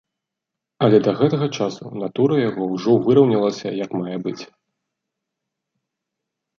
Але 0.85 0.97
да 1.07 1.11
гэтага 1.19 1.49
часу 1.65 1.91
натура 2.05 2.35
яго 2.49 2.61
ўжо 2.73 2.91
выраўнялася 3.05 3.77
як 3.85 3.91
мае 4.03 4.19
быць. 4.27 4.39